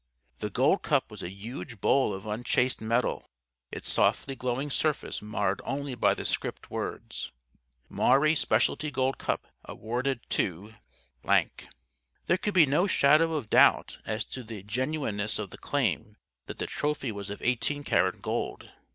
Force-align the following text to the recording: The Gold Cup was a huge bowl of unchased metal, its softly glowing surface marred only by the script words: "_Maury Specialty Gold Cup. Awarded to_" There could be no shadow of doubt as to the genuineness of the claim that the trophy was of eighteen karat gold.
The 0.39 0.49
Gold 0.49 0.81
Cup 0.81 1.11
was 1.11 1.21
a 1.21 1.29
huge 1.29 1.79
bowl 1.79 2.11
of 2.11 2.23
unchased 2.25 2.81
metal, 2.81 3.29
its 3.71 3.87
softly 3.87 4.35
glowing 4.35 4.71
surface 4.71 5.21
marred 5.21 5.61
only 5.63 5.93
by 5.93 6.15
the 6.15 6.25
script 6.25 6.71
words: 6.71 7.31
"_Maury 7.91 8.35
Specialty 8.35 8.89
Gold 8.89 9.19
Cup. 9.19 9.45
Awarded 9.65 10.27
to_" 10.31 10.73
There 12.25 12.37
could 12.37 12.55
be 12.55 12.65
no 12.65 12.87
shadow 12.87 13.33
of 13.33 13.51
doubt 13.51 13.99
as 14.03 14.25
to 14.25 14.41
the 14.41 14.63
genuineness 14.63 15.37
of 15.37 15.51
the 15.51 15.59
claim 15.59 16.17
that 16.47 16.57
the 16.57 16.65
trophy 16.65 17.11
was 17.11 17.29
of 17.29 17.39
eighteen 17.43 17.83
karat 17.83 18.23
gold. 18.23 18.71